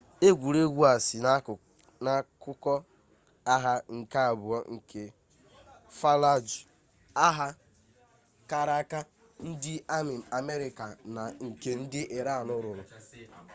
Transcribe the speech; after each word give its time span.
egwuregwu 0.27 0.81
a 0.93 0.93
si 1.05 1.15
n'akụkọ 2.05 2.73
agha 3.53 3.73
nke 3.95 4.19
abụọ 4.29 4.57
nke 4.73 5.01
fallujah 5.97 6.59
agha 7.25 7.47
kara 8.49 8.73
aka 8.81 8.99
ndị 9.47 9.73
amị 9.95 10.15
amerịka 10.37 10.85
na 11.15 11.23
nke 11.45 11.71
ndị 11.81 12.01
iran 12.17 12.41
lụrụ 12.49 12.71